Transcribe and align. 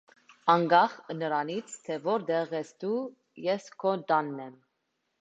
Անկախ 0.53 0.95
նրանից, 1.17 1.77
թե 1.85 1.99
որտեղ 2.09 2.57
ես 2.61 2.75
դու, 2.87 2.97
ես 3.49 3.73
քո 3.85 3.97
տանն 4.11 4.47
եմ։ 4.51 4.63